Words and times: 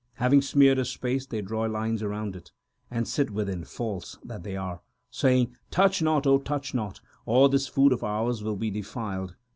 Having 0.15 0.41
smeared 0.41 0.79
a 0.79 0.85
space 0.85 1.27
they 1.27 1.43
draw 1.43 1.65
lines 1.67 2.01
around 2.01 2.35
it, 2.35 2.51
And 2.89 3.07
sit 3.07 3.29
within, 3.29 3.63
false 3.63 4.17
that 4.23 4.41
they 4.41 4.57
are, 4.57 4.81
Saying, 5.11 5.55
Touch 5.69 6.01
not! 6.01 6.25
O 6.25 6.39
touch 6.39 6.73
not! 6.73 6.99
Or 7.27 7.49
this 7.49 7.67
food 7.67 7.93
of 7.93 8.03
ours 8.03 8.43
will 8.43 8.57
be 8.57 8.71
defiled. 8.71 9.35